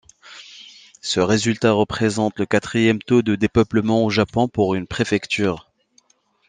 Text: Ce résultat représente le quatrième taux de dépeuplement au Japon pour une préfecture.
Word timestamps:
Ce 1.03 1.19
résultat 1.19 1.73
représente 1.73 2.39
le 2.39 2.47
quatrième 2.47 2.97
taux 3.03 3.21
de 3.21 3.35
dépeuplement 3.35 4.03
au 4.03 4.09
Japon 4.09 4.47
pour 4.47 4.73
une 4.73 4.87
préfecture. 4.87 5.69